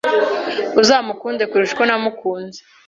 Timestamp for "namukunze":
1.89-2.59